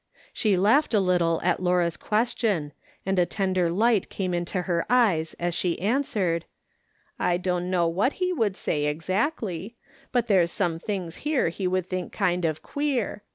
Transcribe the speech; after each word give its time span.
She 0.33 0.57
laughed 0.57 0.95
a 0.95 0.99
little 0.99 1.39
at 1.43 1.61
Laura's 1.61 1.95
question, 1.95 2.71
and 3.05 3.19
a 3.19 3.25
tender 3.27 3.69
light 3.69 4.09
came 4.09 4.33
into 4.33 4.63
her 4.63 4.83
eyes 4.89 5.35
as 5.35 5.53
she 5.53 5.79
answered:" 5.79 6.45
I 7.29 7.37
dunno 7.37 7.87
what 7.87 8.13
he 8.13 8.33
would 8.33 8.55
say, 8.55 8.85
exactly; 8.85 9.75
but 10.11 10.25
there's 10.25 10.51
some 10.51 10.79
things 10.79 11.17
here 11.17 11.49
he 11.49 11.67
would 11.67 11.85
think 11.85 12.11
kind 12.11 12.45
of 12.45 12.63
queer. 12.63 13.21